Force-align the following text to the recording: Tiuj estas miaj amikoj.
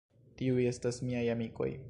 Tiuj 0.39 0.65
estas 0.71 1.01
miaj 1.11 1.25
amikoj. 1.37 1.73